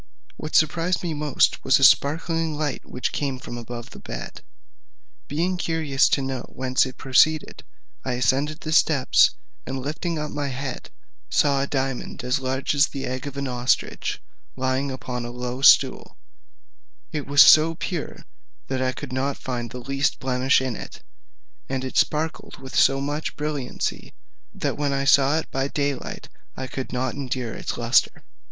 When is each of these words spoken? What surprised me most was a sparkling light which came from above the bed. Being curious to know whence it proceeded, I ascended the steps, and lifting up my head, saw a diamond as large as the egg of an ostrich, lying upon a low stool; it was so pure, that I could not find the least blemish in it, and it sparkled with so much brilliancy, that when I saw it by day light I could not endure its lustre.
What 0.35 0.55
surprised 0.55 1.03
me 1.03 1.13
most 1.13 1.63
was 1.63 1.77
a 1.77 1.83
sparkling 1.83 2.55
light 2.57 2.83
which 2.89 3.11
came 3.11 3.37
from 3.37 3.55
above 3.55 3.91
the 3.91 3.99
bed. 3.99 4.41
Being 5.27 5.57
curious 5.57 6.09
to 6.09 6.23
know 6.23 6.41
whence 6.51 6.87
it 6.87 6.97
proceeded, 6.97 7.63
I 8.03 8.13
ascended 8.13 8.61
the 8.61 8.71
steps, 8.71 9.35
and 9.63 9.77
lifting 9.79 10.17
up 10.17 10.31
my 10.31 10.47
head, 10.47 10.89
saw 11.29 11.61
a 11.61 11.67
diamond 11.67 12.23
as 12.23 12.39
large 12.39 12.73
as 12.73 12.87
the 12.87 13.05
egg 13.05 13.27
of 13.27 13.37
an 13.37 13.47
ostrich, 13.47 14.19
lying 14.55 14.89
upon 14.89 15.23
a 15.23 15.29
low 15.29 15.61
stool; 15.61 16.17
it 17.11 17.27
was 17.27 17.43
so 17.43 17.75
pure, 17.75 18.25
that 18.69 18.81
I 18.81 18.93
could 18.93 19.13
not 19.13 19.37
find 19.37 19.69
the 19.69 19.77
least 19.77 20.17
blemish 20.17 20.61
in 20.61 20.75
it, 20.75 21.03
and 21.69 21.83
it 21.83 21.95
sparkled 21.95 22.57
with 22.57 22.75
so 22.75 22.99
much 23.01 23.35
brilliancy, 23.35 24.15
that 24.51 24.77
when 24.79 24.93
I 24.93 25.05
saw 25.05 25.37
it 25.37 25.51
by 25.51 25.67
day 25.67 25.93
light 25.93 26.27
I 26.57 26.65
could 26.65 26.91
not 26.91 27.13
endure 27.13 27.53
its 27.53 27.77
lustre. 27.77 28.23